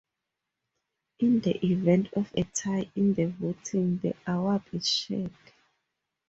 In 1.19 1.41
the 1.41 1.63
event 1.63 2.09
of 2.13 2.33
a 2.33 2.41
tie 2.45 2.89
in 2.95 3.13
the 3.13 3.25
voting, 3.27 3.99
the 3.99 4.15
award 4.25 4.63
is 4.73 4.89
shared. 4.89 5.31